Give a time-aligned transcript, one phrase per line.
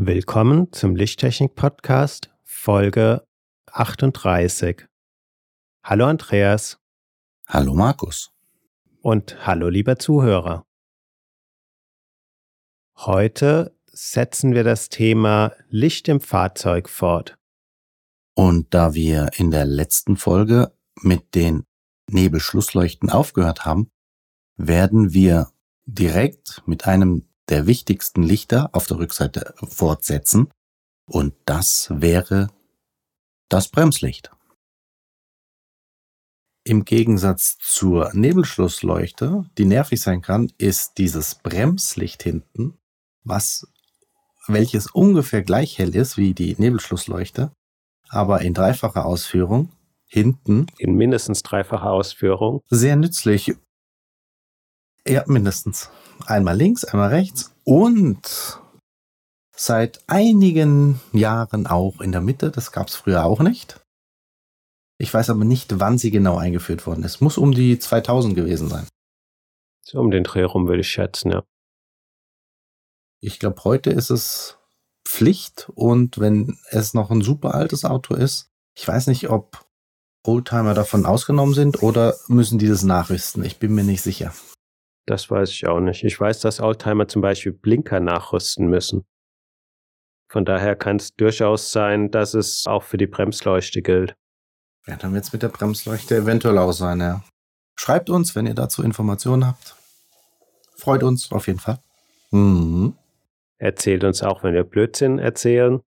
[0.00, 3.26] Willkommen zum Lichttechnik-Podcast Folge
[3.72, 4.86] 38.
[5.82, 6.78] Hallo Andreas.
[7.48, 8.30] Hallo Markus.
[9.02, 10.64] Und hallo lieber Zuhörer.
[12.96, 17.36] Heute setzen wir das Thema Licht im Fahrzeug fort.
[18.34, 20.72] Und da wir in der letzten Folge
[21.02, 21.64] mit den
[22.08, 23.90] Nebelschlussleuchten aufgehört haben,
[24.56, 25.50] werden wir
[25.86, 30.50] direkt mit einem der wichtigsten Lichter auf der Rückseite fortsetzen.
[31.06, 32.48] Und das wäre
[33.48, 34.30] das Bremslicht.
[36.64, 42.76] Im Gegensatz zur Nebelschlussleuchte, die nervig sein kann, ist dieses Bremslicht hinten,
[43.24, 43.66] was,
[44.46, 47.52] welches ungefähr gleich hell ist wie die Nebelschlussleuchte,
[48.10, 49.72] aber in dreifacher Ausführung
[50.06, 50.66] hinten.
[50.78, 52.60] In mindestens dreifacher Ausführung.
[52.68, 53.54] Sehr nützlich.
[55.08, 55.88] Ja, mindestens
[56.26, 58.60] einmal links, einmal rechts und
[59.56, 62.50] seit einigen Jahren auch in der Mitte.
[62.50, 63.80] Das gab es früher auch nicht.
[64.98, 67.22] Ich weiß aber nicht, wann sie genau eingeführt worden ist.
[67.22, 68.86] Muss um die 2000 gewesen sein.
[69.82, 71.42] So um den Dreh rum würde ich schätzen, ja.
[73.20, 74.58] Ich glaube, heute ist es
[75.06, 79.64] Pflicht und wenn es noch ein super altes Auto ist, ich weiß nicht, ob
[80.26, 83.42] Oldtimer davon ausgenommen sind oder müssen die das nachrüsten.
[83.42, 84.34] Ich bin mir nicht sicher.
[85.08, 86.04] Das weiß ich auch nicht.
[86.04, 89.06] Ich weiß, dass Oldtimer zum Beispiel Blinker nachrüsten müssen.
[90.30, 94.14] Von daher kann es durchaus sein, dass es auch für die Bremsleuchte gilt.
[94.86, 97.24] Ja, dann wird es mit der Bremsleuchte eventuell auch sein, ja.
[97.74, 99.76] Schreibt uns, wenn ihr dazu Informationen habt.
[100.76, 101.78] Freut uns auf jeden Fall.
[102.30, 102.94] Mhm.
[103.56, 105.80] Erzählt uns auch, wenn wir Blödsinn erzählen.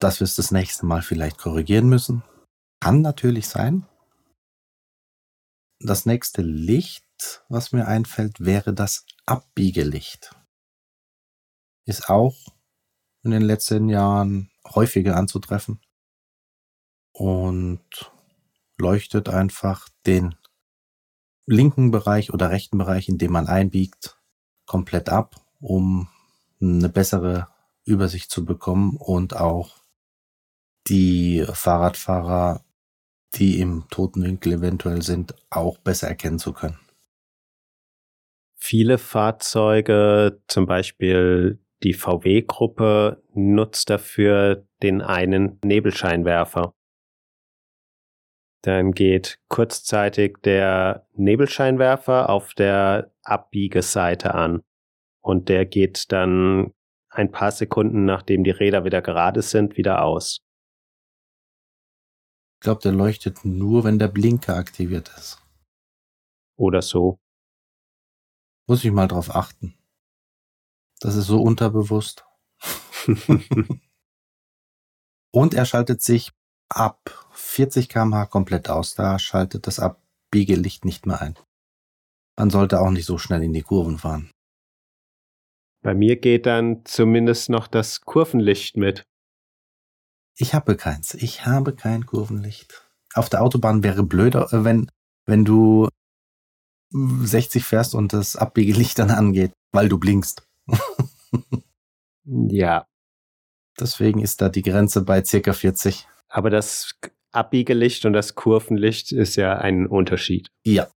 [0.00, 2.24] Dass wir es das nächste Mal vielleicht korrigieren müssen.
[2.80, 3.86] Kann natürlich sein.
[5.78, 7.07] Das nächste Licht
[7.48, 10.34] was mir einfällt, wäre das Abbiegelicht.
[11.84, 12.36] Ist auch
[13.22, 15.80] in den letzten Jahren häufiger anzutreffen
[17.12, 18.12] und
[18.78, 20.36] leuchtet einfach den
[21.46, 24.18] linken Bereich oder rechten Bereich, in dem man einbiegt,
[24.66, 26.08] komplett ab, um
[26.60, 27.48] eine bessere
[27.84, 29.76] Übersicht zu bekommen und auch
[30.88, 32.64] die Fahrradfahrer,
[33.34, 36.78] die im toten Winkel eventuell sind, auch besser erkennen zu können.
[38.60, 46.74] Viele Fahrzeuge, zum Beispiel die VW-Gruppe, nutzt dafür den einen Nebelscheinwerfer.
[48.62, 54.62] Dann geht kurzzeitig der Nebelscheinwerfer auf der Abbiegeseite an.
[55.20, 56.74] Und der geht dann
[57.10, 60.40] ein paar Sekunden, nachdem die Räder wieder gerade sind, wieder aus.
[62.56, 65.40] Ich glaube, der leuchtet nur, wenn der Blinker aktiviert ist.
[66.56, 67.20] Oder so.
[68.68, 69.74] Muss ich mal drauf achten.
[71.00, 72.26] Das ist so unterbewusst.
[75.32, 76.32] Und er schaltet sich
[76.68, 78.94] ab 40 km/h komplett aus.
[78.94, 81.38] Da schaltet das Abbiegelicht nicht mehr ein.
[82.36, 84.30] Man sollte auch nicht so schnell in die Kurven fahren.
[85.82, 89.02] Bei mir geht dann zumindest noch das Kurvenlicht mit.
[90.36, 91.14] Ich habe keins.
[91.14, 92.86] Ich habe kein Kurvenlicht.
[93.14, 94.90] Auf der Autobahn wäre blöder, äh, wenn,
[95.24, 95.88] wenn du
[96.90, 100.46] 60 fährst und das Abbiegelicht dann angeht, weil du blinkst.
[102.24, 102.86] ja.
[103.78, 106.08] Deswegen ist da die Grenze bei circa 40.
[106.28, 106.94] Aber das
[107.30, 110.50] Abbiegelicht und das Kurvenlicht ist ja ein Unterschied.
[110.64, 110.88] Ja.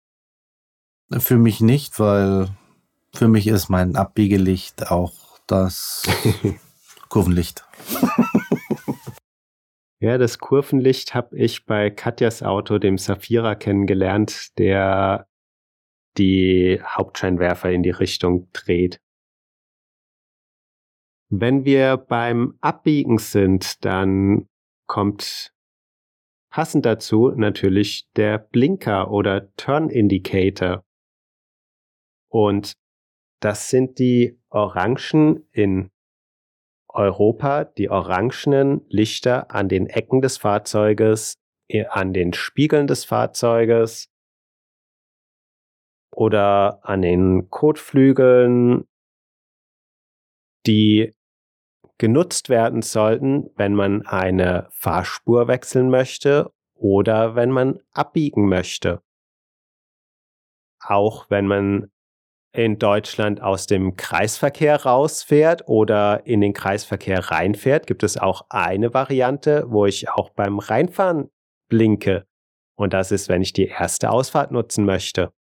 [1.18, 2.48] Für mich nicht, weil
[3.14, 5.12] für mich ist mein Abbiegelicht auch
[5.46, 6.04] das
[7.08, 7.64] Kurvenlicht.
[10.02, 15.28] Ja, das Kurvenlicht habe ich bei Katjas Auto, dem Safira, kennengelernt, der
[16.18, 19.00] die Hauptscheinwerfer in die Richtung dreht.
[21.30, 24.48] Wenn wir beim Abbiegen sind, dann
[24.86, 25.54] kommt
[26.50, 30.84] passend dazu natürlich der Blinker oder Turn Indicator.
[32.28, 32.74] Und
[33.40, 35.90] das sind die Orangen in
[36.88, 41.38] Europa, die orangenen Lichter an den Ecken des Fahrzeuges,
[41.88, 44.11] an den Spiegeln des Fahrzeuges
[46.14, 48.86] oder an den Kotflügeln,
[50.66, 51.12] die
[51.98, 59.02] genutzt werden sollten, wenn man eine Fahrspur wechseln möchte oder wenn man abbiegen möchte.
[60.80, 61.92] Auch wenn man
[62.52, 68.92] in Deutschland aus dem Kreisverkehr rausfährt oder in den Kreisverkehr reinfährt, gibt es auch eine
[68.92, 71.30] Variante, wo ich auch beim Reinfahren
[71.68, 72.26] blinke.
[72.74, 75.32] Und das ist, wenn ich die erste Ausfahrt nutzen möchte.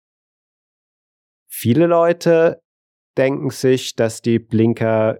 [1.53, 2.61] Viele Leute
[3.17, 5.19] denken sich, dass die Blinker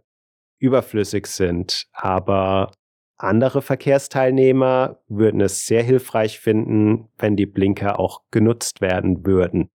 [0.60, 2.72] überflüssig sind, aber
[3.18, 9.70] andere Verkehrsteilnehmer würden es sehr hilfreich finden, wenn die Blinker auch genutzt werden würden.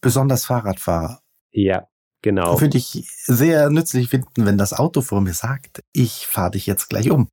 [0.00, 1.20] Besonders Fahrradfahrer.
[1.52, 1.88] Ja,
[2.22, 2.60] genau.
[2.60, 6.88] Würde ich sehr nützlich finden, wenn das Auto vor mir sagt, ich fahre dich jetzt
[6.88, 7.28] gleich um.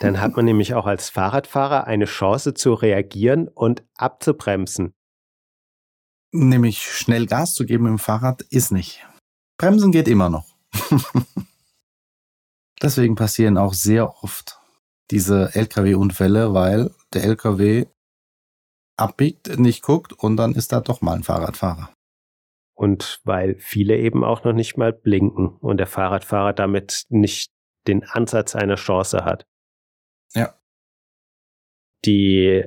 [0.00, 4.94] Dann hat man nämlich auch als Fahrradfahrer eine Chance zu reagieren und abzubremsen.
[6.36, 9.06] Nämlich schnell Gas zu geben im Fahrrad ist nicht.
[9.56, 10.56] Bremsen geht immer noch.
[12.82, 14.60] Deswegen passieren auch sehr oft
[15.12, 17.86] diese Lkw-Unfälle, weil der Lkw
[18.96, 21.94] abbiegt, nicht guckt und dann ist da doch mal ein Fahrradfahrer.
[22.74, 27.52] Und weil viele eben auch noch nicht mal blinken und der Fahrradfahrer damit nicht
[27.86, 29.46] den Ansatz einer Chance hat.
[30.34, 30.58] Ja.
[32.04, 32.64] Die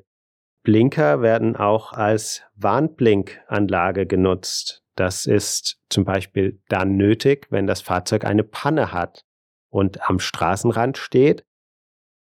[0.67, 4.83] Blinker werden auch als Warnblinkanlage genutzt.
[4.95, 9.23] Das ist zum Beispiel dann nötig, wenn das Fahrzeug eine Panne hat
[9.69, 11.45] und am Straßenrand steht.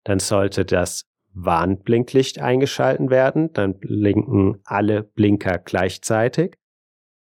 [0.05, 6.59] Dann sollte das Warnblinklicht eingeschalten werden, dann blinken alle Blinker gleichzeitig.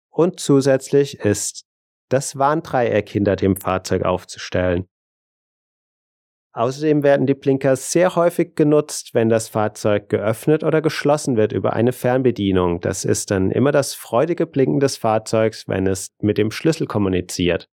[0.10, 1.64] Und zusätzlich ist
[2.10, 4.90] das Warndreieck hinter dem Fahrzeug aufzustellen.
[6.56, 11.74] Außerdem werden die Blinker sehr häufig genutzt, wenn das Fahrzeug geöffnet oder geschlossen wird über
[11.74, 12.80] eine Fernbedienung.
[12.80, 17.70] Das ist dann immer das freudige Blinken des Fahrzeugs, wenn es mit dem Schlüssel kommuniziert.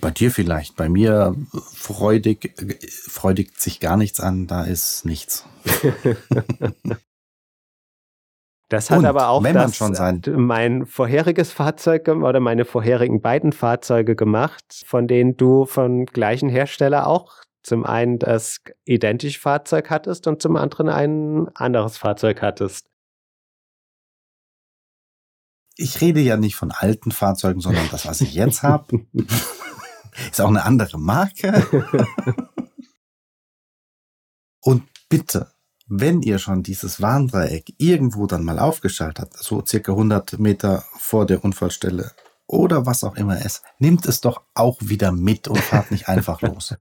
[0.00, 1.36] Bei dir vielleicht, bei mir
[1.74, 2.54] freudig,
[2.88, 5.46] freudigt sich gar nichts an, da ist nichts.
[8.68, 14.16] Das hat Und, aber auch das, sein- mein vorheriges Fahrzeug oder meine vorherigen beiden Fahrzeuge
[14.16, 20.42] gemacht, von denen du vom gleichen Hersteller auch zum einen das identische Fahrzeug hattest und
[20.42, 22.88] zum anderen ein anderes Fahrzeug hattest.
[25.76, 29.06] Ich rede ja nicht von alten Fahrzeugen, sondern das, was ich jetzt habe,
[30.30, 31.66] ist auch eine andere Marke.
[34.60, 35.52] Und bitte,
[35.86, 41.26] wenn ihr schon dieses Warndreieck irgendwo dann mal aufgeschaltet habt, so circa 100 Meter vor
[41.26, 42.12] der Unfallstelle
[42.46, 46.42] oder was auch immer es, nimmt es doch auch wieder mit und fahrt nicht einfach
[46.42, 46.74] los.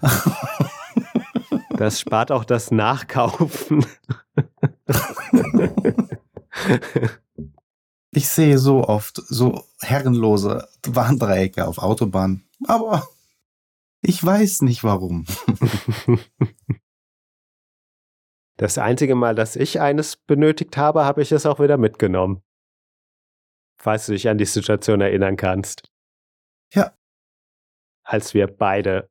[1.78, 3.84] Das spart auch das Nachkaufen.
[8.14, 13.08] Ich sehe so oft so herrenlose Warndreiecke auf Autobahnen, aber
[14.02, 15.24] ich weiß nicht warum.
[18.62, 22.44] Das einzige Mal, dass ich eines benötigt habe, habe ich es auch wieder mitgenommen.
[23.76, 25.90] Falls du dich an die Situation erinnern kannst.
[26.72, 26.96] Ja.
[28.04, 29.10] Als wir beide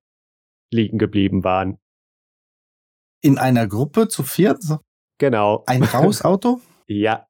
[0.72, 1.80] liegen geblieben waren.
[3.22, 4.64] In einer Gruppe zu viert,
[5.18, 5.66] Genau.
[5.68, 7.28] ein Rausauto, Ja,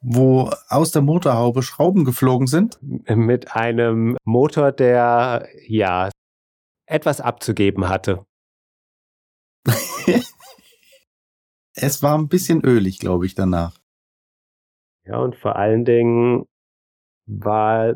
[0.00, 2.76] wo aus der Motorhaube Schrauben geflogen sind.
[2.82, 6.10] mit einem Motor, der ja
[6.86, 8.26] etwas abzugeben hatte.
[11.78, 13.78] Es war ein bisschen ölig, glaube ich, danach.
[15.04, 16.46] Ja, und vor allen Dingen
[17.26, 17.94] war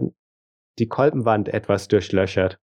[0.79, 2.61] die Kolbenwand etwas durchlöchert.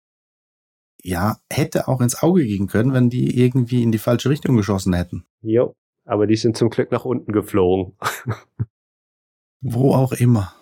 [1.02, 4.94] Ja, hätte auch ins Auge gehen können, wenn die irgendwie in die falsche Richtung geschossen
[4.94, 5.26] hätten.
[5.42, 5.74] Jo,
[6.06, 7.96] aber die sind zum Glück nach unten geflogen.
[9.60, 10.54] Wo auch immer.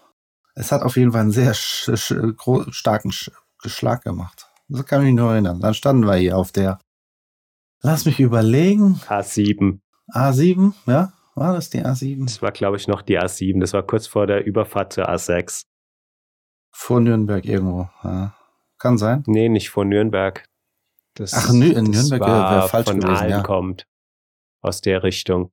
[0.55, 3.31] Es hat auf jeden Fall einen sehr starken sch
[3.67, 4.51] Schlag gemacht.
[4.69, 5.61] Das kann ich mich nur erinnern.
[5.61, 6.81] Dann standen wir hier auf der,
[7.83, 9.81] lass mich überlegen, A7.
[10.13, 11.13] A7, ja?
[11.35, 12.25] War das die A7?
[12.25, 13.61] Das war, glaube ich, noch die A7.
[13.61, 15.65] Das war kurz vor der Überfahrt zur A6.
[16.73, 17.89] Vor Nürnberg irgendwo.
[18.05, 18.37] Ja.
[18.79, 19.23] Kann sein.
[19.27, 20.45] Nee, nicht vor Nürnberg.
[21.15, 23.43] Das, Ach, Nü- in das Nürnberg war wäre falsch von gewesen, Aalen ja.
[23.43, 23.87] kommt.
[24.63, 25.53] Aus der Richtung.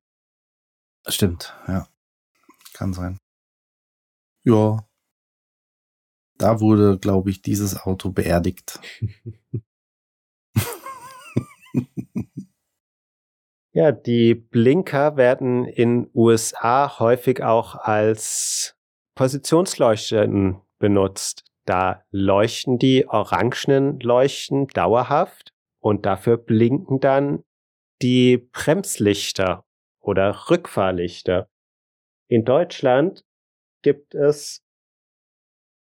[1.07, 1.87] Stimmt, ja.
[2.73, 3.17] Kann sein.
[4.43, 4.85] Ja.
[6.37, 8.79] Da wurde, glaube ich, dieses Auto beerdigt.
[13.77, 18.75] Ja, die Blinker werden in USA häufig auch als
[19.13, 21.43] Positionsleuchten benutzt.
[21.65, 27.43] Da leuchten die orangenen Leuchten dauerhaft und dafür blinken dann
[28.01, 29.63] die Bremslichter
[29.99, 31.47] oder Rückfahrlichter.
[32.29, 33.25] In Deutschland
[33.83, 34.65] gibt es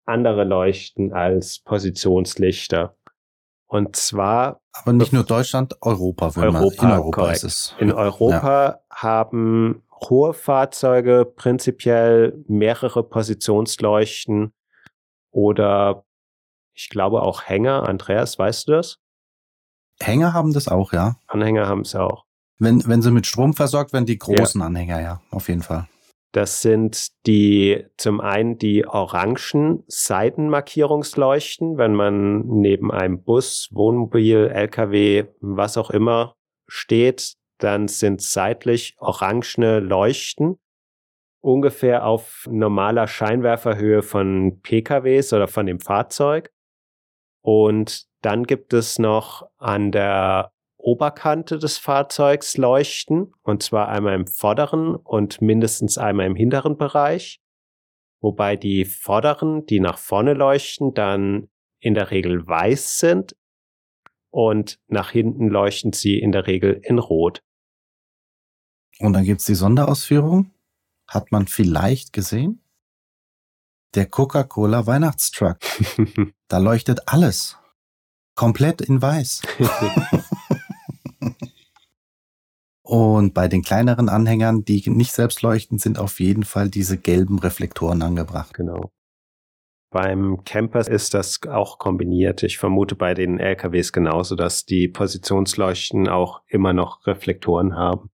[0.05, 2.99] andere Leuchten als Positionslichter.
[3.70, 4.62] Und zwar.
[4.74, 7.38] Aber nicht nur Deutschland, Europa, wenn Europa, man in Europa korrekt.
[7.38, 7.76] ist es.
[7.78, 8.80] In Europa ja.
[8.90, 14.54] haben hohe Fahrzeuge prinzipiell mehrere Positionsleuchten
[15.30, 16.04] oder
[16.74, 17.88] ich glaube auch Hänger.
[17.88, 18.98] Andreas, weißt du das?
[20.02, 21.18] Hänger haben das auch, ja.
[21.28, 22.26] Anhänger haben es auch.
[22.58, 24.68] Wenn, wenn sie mit Strom versorgt werden, die großen ja.
[24.68, 25.88] Anhänger, ja, auf jeden Fall.
[26.31, 35.25] Das sind die zum einen die orangen Seitenmarkierungsleuchten, wenn man neben einem Bus, Wohnmobil, LKW,
[35.41, 36.36] was auch immer
[36.67, 40.59] steht, dann sind seitlich orangene Leuchten
[41.41, 46.51] ungefähr auf normaler Scheinwerferhöhe von PKWs oder von dem Fahrzeug.
[47.41, 54.27] Und dann gibt es noch an der Oberkante des Fahrzeugs leuchten, und zwar einmal im
[54.27, 57.41] vorderen und mindestens einmal im hinteren Bereich,
[58.21, 63.36] wobei die vorderen, die nach vorne leuchten, dann in der Regel weiß sind
[64.31, 67.43] und nach hinten leuchten sie in der Regel in Rot.
[69.00, 70.51] Und dann gibt's die Sonderausführung.
[71.07, 72.62] Hat man vielleicht gesehen?
[73.95, 75.57] Der Coca-Cola Weihnachtstruck.
[76.48, 77.57] da leuchtet alles.
[78.36, 79.41] Komplett in weiß.
[82.89, 87.38] Und bei den kleineren Anhängern, die nicht selbst leuchten, sind auf jeden Fall diese gelben
[87.38, 88.55] Reflektoren angebracht.
[88.55, 88.89] Genau.
[89.91, 92.41] Beim Camper ist das auch kombiniert.
[92.41, 98.10] Ich vermute bei den LKWs genauso, dass die Positionsleuchten auch immer noch Reflektoren haben.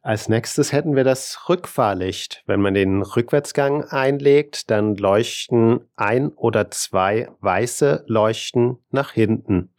[0.00, 2.44] Als nächstes hätten wir das Rückfahrlicht.
[2.46, 9.72] Wenn man den Rückwärtsgang einlegt, dann leuchten ein oder zwei weiße Leuchten nach hinten.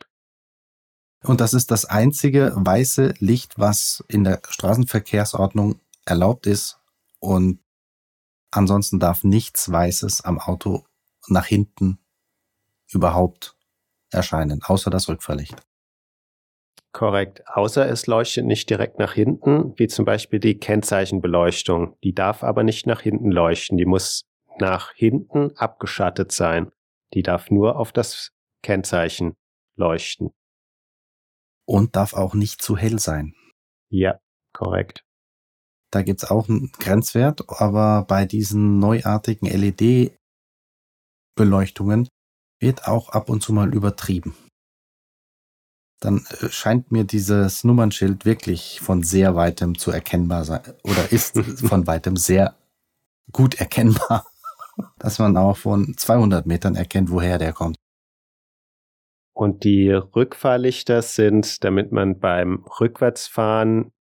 [1.23, 6.79] Und das ist das einzige weiße Licht, was in der Straßenverkehrsordnung erlaubt ist.
[7.19, 7.59] Und
[8.51, 10.85] ansonsten darf nichts Weißes am Auto
[11.27, 11.97] nach hinten
[12.91, 13.55] überhaupt
[14.11, 15.55] erscheinen, außer das Rückfahrlicht.
[16.91, 17.47] Korrekt.
[17.47, 21.97] Außer es leuchtet nicht direkt nach hinten, wie zum Beispiel die Kennzeichenbeleuchtung.
[22.03, 23.77] Die darf aber nicht nach hinten leuchten.
[23.77, 24.25] Die muss
[24.59, 26.71] nach hinten abgeschattet sein.
[27.13, 29.35] Die darf nur auf das Kennzeichen
[29.75, 30.33] leuchten
[31.65, 33.33] und darf auch nicht zu hell sein.
[33.89, 34.19] Ja,
[34.53, 35.05] korrekt.
[35.91, 42.07] Da gibt's auch einen Grenzwert, aber bei diesen neuartigen LED-Beleuchtungen
[42.59, 44.35] wird auch ab und zu mal übertrieben.
[45.99, 51.37] Dann äh, scheint mir dieses Nummernschild wirklich von sehr weitem zu erkennbar sein oder ist
[51.67, 52.57] von weitem sehr
[53.31, 54.25] gut erkennbar,
[54.97, 57.77] dass man auch von 200 Metern erkennt, woher der kommt.
[59.33, 63.91] Und die Rückfahrlichter sind, damit man beim Rückwärtsfahren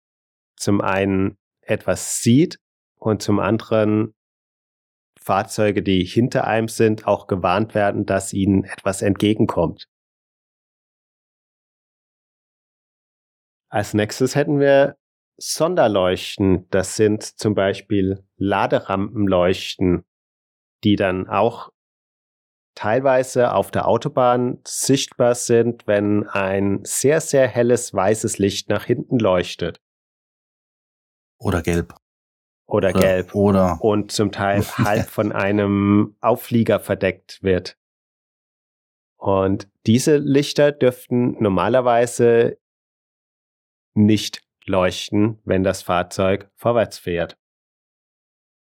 [0.57, 2.59] zum einen etwas sieht
[2.97, 4.15] und zum anderen
[5.19, 9.89] Fahrzeuge, die hinter einem sind, auch gewarnt werden, dass ihnen etwas entgegenkommt.
[13.71, 14.97] Als nächstes hätten wir
[15.39, 16.69] Sonderleuchten.
[16.71, 20.05] Das sind zum Beispiel Laderampenleuchten,
[20.85, 21.72] die dann auch
[22.75, 29.19] teilweise auf der Autobahn sichtbar sind, wenn ein sehr, sehr helles weißes Licht nach hinten
[29.19, 29.81] leuchtet.
[31.39, 31.95] Oder gelb.
[32.67, 33.35] Oder, oder gelb.
[33.35, 33.79] Oder.
[33.81, 37.77] Und zum Teil halb von einem Auflieger verdeckt wird.
[39.17, 42.59] Und diese Lichter dürften normalerweise
[43.95, 47.37] nicht leuchten, wenn das Fahrzeug vorwärts fährt.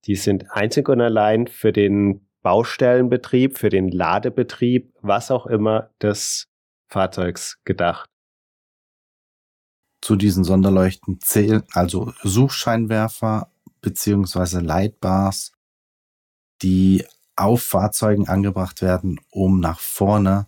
[0.04, 6.46] Die sind einzig und allein für den Baustellenbetrieb, für den Ladebetrieb, was auch immer des
[6.86, 8.08] Fahrzeugs gedacht.
[10.00, 13.50] Zu diesen Sonderleuchten zählen also Suchscheinwerfer
[13.80, 15.54] beziehungsweise Lightbars,
[16.62, 20.46] die auf Fahrzeugen angebracht werden, um nach vorne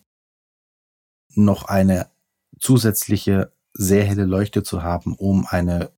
[1.34, 2.12] noch eine
[2.60, 5.90] zusätzliche sehr helle Leuchte zu haben, um eine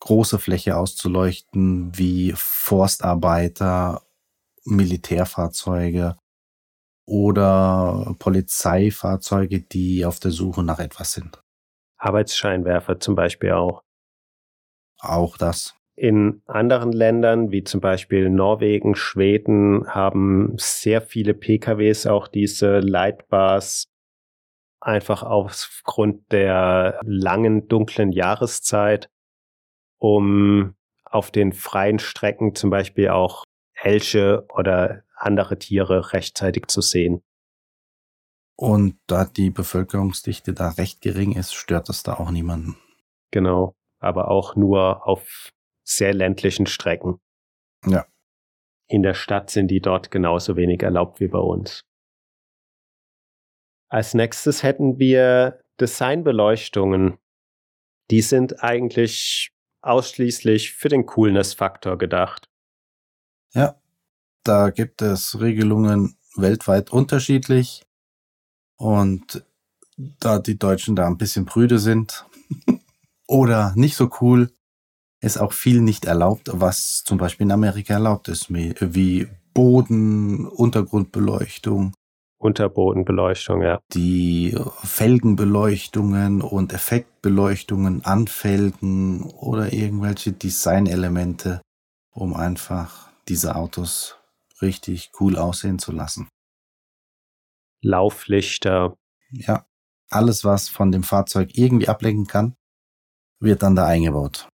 [0.00, 4.02] große Fläche auszuleuchten, wie Forstarbeiter
[4.64, 6.16] Militärfahrzeuge
[7.06, 11.42] oder Polizeifahrzeuge, die auf der Suche nach etwas sind.
[11.98, 13.82] Arbeitsscheinwerfer zum Beispiel auch.
[15.00, 15.74] Auch das.
[15.96, 23.84] In anderen Ländern, wie zum Beispiel Norwegen, Schweden, haben sehr viele PKWs auch diese Lightbars
[24.80, 29.10] einfach aufgrund der langen, dunklen Jahreszeit,
[29.98, 30.74] um
[31.04, 33.44] auf den freien Strecken zum Beispiel auch
[33.82, 37.22] Elche oder andere Tiere rechtzeitig zu sehen.
[38.56, 42.76] Und da die Bevölkerungsdichte da recht gering ist, stört das da auch niemanden.
[43.30, 45.50] Genau, aber auch nur auf
[45.82, 47.20] sehr ländlichen Strecken.
[47.86, 48.06] Ja.
[48.86, 51.84] In der Stadt sind die dort genauso wenig erlaubt wie bei uns.
[53.88, 57.18] Als nächstes hätten wir Designbeleuchtungen.
[58.10, 62.49] Die sind eigentlich ausschließlich für den Coolness-Faktor gedacht.
[63.52, 63.76] Ja,
[64.44, 67.82] da gibt es Regelungen weltweit unterschiedlich.
[68.76, 69.44] Und
[69.96, 72.26] da die Deutschen da ein bisschen prüde sind
[73.26, 74.50] oder nicht so cool,
[75.20, 81.92] ist auch viel nicht erlaubt, was zum Beispiel in Amerika erlaubt ist, wie Boden, Untergrundbeleuchtung.
[82.38, 83.80] Unterbodenbeleuchtung, ja.
[83.92, 91.60] Die Felgenbeleuchtungen und Effektbeleuchtungen an Felgen oder irgendwelche Designelemente,
[92.14, 94.18] um einfach diese Autos
[94.60, 96.28] richtig cool aussehen zu lassen.
[97.82, 98.96] Lauflichter.
[99.30, 99.64] Ja,
[100.10, 102.56] alles, was von dem Fahrzeug irgendwie ablenken kann,
[103.40, 104.48] wird dann da eingebaut.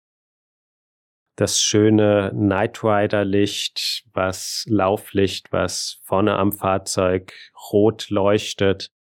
[1.36, 7.34] Das schöne Night Rider Licht, was Lauflicht, was vorne am Fahrzeug
[7.72, 8.92] rot leuchtet,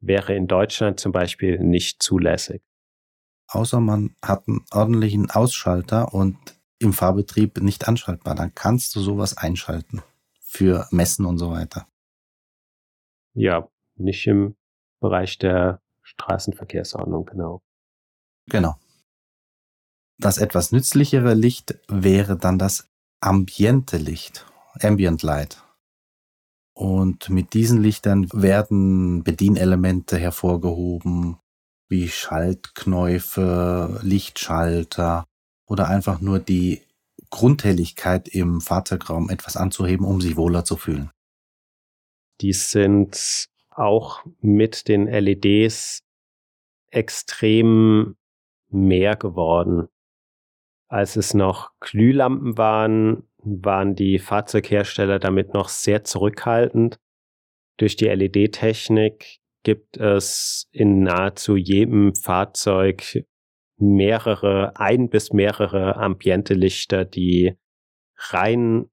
[0.00, 2.62] wäre in Deutschland zum Beispiel nicht zulässig.
[3.48, 8.34] Außer man hat einen ordentlichen Ausschalter und im Fahrbetrieb nicht anschaltbar.
[8.34, 10.02] Dann kannst du sowas einschalten
[10.40, 11.86] für Messen und so weiter.
[13.34, 14.56] Ja, nicht im
[15.00, 17.62] Bereich der Straßenverkehrsordnung, genau.
[18.48, 18.76] Genau.
[20.18, 22.88] Das etwas nützlichere Licht wäre dann das
[23.20, 24.46] ambiente Licht,
[24.80, 25.62] Ambient Light.
[26.74, 31.38] Und mit diesen Lichtern werden Bedienelemente hervorgehoben,
[31.88, 35.26] wie Schaltknäufe, Lichtschalter
[35.66, 36.82] oder einfach nur die
[37.30, 41.10] Grundhelligkeit im Fahrzeugraum etwas anzuheben, um sich wohler zu fühlen.
[42.40, 46.02] Die sind auch mit den LEDs
[46.90, 48.16] extrem
[48.68, 49.88] mehr geworden.
[50.88, 56.98] Als es noch Glühlampen waren, waren die Fahrzeughersteller damit noch sehr zurückhaltend.
[57.76, 63.24] Durch die LED-Technik gibt es in nahezu jedem Fahrzeug
[63.78, 67.56] mehrere, ein bis mehrere ambiente Lichter, die
[68.16, 68.90] rein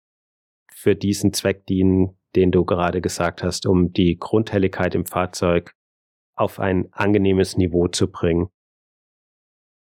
[0.71, 5.73] für diesen Zweck dienen, den du gerade gesagt hast, um die Grundhelligkeit im Fahrzeug
[6.35, 8.47] auf ein angenehmes Niveau zu bringen.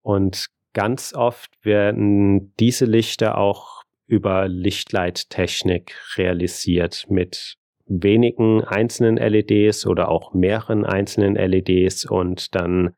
[0.02, 10.08] Und ganz oft werden diese Lichter auch über Lichtleittechnik realisiert mit wenigen einzelnen LEDs oder
[10.08, 12.94] auch mehreren einzelnen LEDs und dann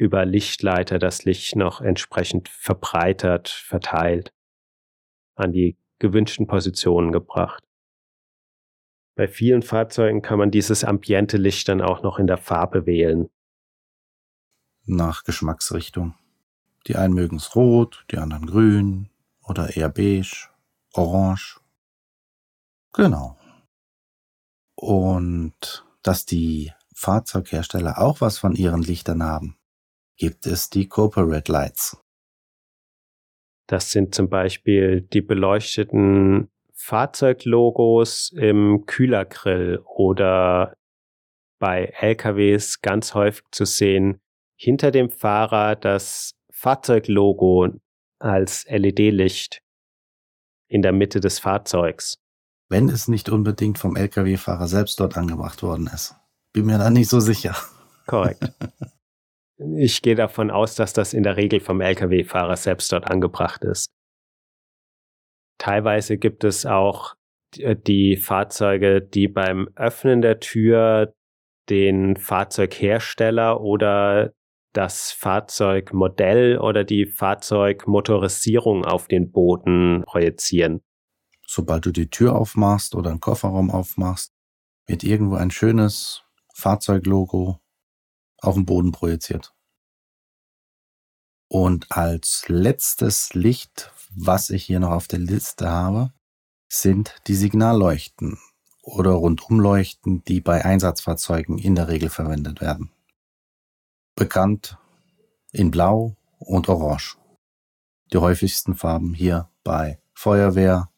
[0.00, 4.32] über Lichtleiter das Licht noch entsprechend verbreitert, verteilt,
[5.34, 7.62] an die gewünschten Positionen gebracht.
[9.14, 13.28] Bei vielen Fahrzeugen kann man dieses ambiente Licht dann auch noch in der Farbe wählen.
[14.86, 16.14] Nach Geschmacksrichtung.
[16.86, 19.10] Die einen mögen es rot, die anderen grün
[19.42, 20.48] oder eher beige,
[20.94, 21.60] orange.
[22.94, 23.36] Genau.
[24.76, 29.59] Und dass die Fahrzeughersteller auch was von ihren Lichtern haben,
[30.20, 31.96] gibt es die Corporate Lights.
[33.66, 40.74] Das sind zum Beispiel die beleuchteten Fahrzeuglogos im Kühlergrill oder
[41.58, 44.20] bei LKWs ganz häufig zu sehen,
[44.56, 47.68] hinter dem Fahrer das Fahrzeuglogo
[48.18, 49.62] als LED-Licht
[50.68, 52.18] in der Mitte des Fahrzeugs.
[52.68, 56.14] Wenn es nicht unbedingt vom Lkw-Fahrer selbst dort angebracht worden ist.
[56.52, 57.56] Bin mir da nicht so sicher.
[58.06, 58.52] Korrekt.
[59.76, 63.90] Ich gehe davon aus, dass das in der Regel vom Lkw-Fahrer selbst dort angebracht ist.
[65.58, 67.14] Teilweise gibt es auch
[67.56, 71.12] die Fahrzeuge, die beim Öffnen der Tür
[71.68, 74.32] den Fahrzeughersteller oder
[74.72, 80.80] das Fahrzeugmodell oder die Fahrzeugmotorisierung auf den Boden projizieren.
[81.46, 84.32] Sobald du die Tür aufmachst oder einen Kofferraum aufmachst,
[84.86, 86.22] wird irgendwo ein schönes
[86.54, 87.60] Fahrzeuglogo
[88.42, 89.54] auf den Boden projiziert.
[91.48, 96.12] Und als letztes Licht was ich hier noch auf der Liste habe,
[96.68, 98.38] sind die Signalleuchten
[98.82, 102.90] oder Rundumleuchten, die bei Einsatzfahrzeugen in der Regel verwendet werden.
[104.16, 104.78] Bekannt
[105.52, 107.16] in Blau und Orange.
[108.12, 110.90] Die häufigsten Farben hier bei Feuerwehr,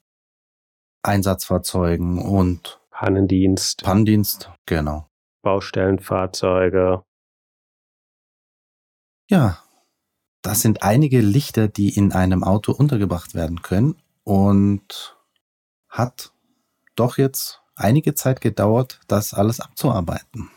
[1.02, 3.82] Einsatzfahrzeugen und Pannendienst.
[3.82, 5.08] Pannendienst, genau.
[5.42, 7.02] Baustellenfahrzeuge.
[9.32, 9.62] Ja,
[10.42, 15.16] das sind einige Lichter, die in einem Auto untergebracht werden können und
[15.88, 16.34] hat
[16.96, 20.50] doch jetzt einige Zeit gedauert, das alles abzuarbeiten.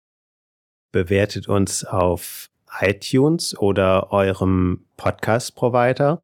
[0.91, 2.49] Bewertet uns auf
[2.82, 6.21] iTunes oder eurem Podcast-Provider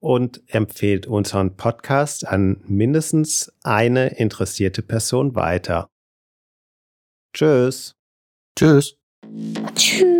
[0.00, 5.88] und empfehlt unseren Podcast an mindestens eine interessierte Person weiter.
[7.32, 7.94] Tschüss.
[8.58, 8.96] Tschüss.
[9.74, 10.15] Tschüss.